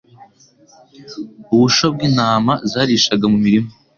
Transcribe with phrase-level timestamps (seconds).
[1.53, 3.69] Ubusho bwintama zarishaga mumirima.